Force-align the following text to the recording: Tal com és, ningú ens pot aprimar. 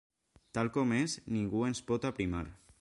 Tal 0.57 0.71
com 0.77 0.95
és, 1.01 1.15
ningú 1.37 1.63
ens 1.71 1.85
pot 1.93 2.11
aprimar. 2.13 2.45